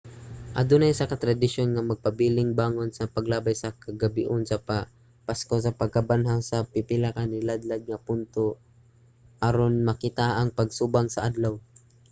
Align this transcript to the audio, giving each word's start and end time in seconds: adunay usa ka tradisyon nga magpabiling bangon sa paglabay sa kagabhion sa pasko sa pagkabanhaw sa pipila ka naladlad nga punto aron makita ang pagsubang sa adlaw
adunay 0.61 0.91
usa 0.95 1.09
ka 1.11 1.17
tradisyon 1.23 1.69
nga 1.71 1.87
magpabiling 1.89 2.51
bangon 2.61 2.89
sa 2.93 3.09
paglabay 3.15 3.55
sa 3.57 3.75
kagabhion 3.83 4.43
sa 4.45 4.57
pasko 5.27 5.55
sa 5.61 5.75
pagkabanhaw 5.79 6.39
sa 6.49 6.57
pipila 6.71 7.09
ka 7.17 7.23
naladlad 7.31 7.81
nga 7.87 8.03
punto 8.07 8.45
aron 9.47 9.73
makita 9.89 10.25
ang 10.35 10.49
pagsubang 10.57 11.07
sa 11.11 11.23
adlaw 11.29 11.55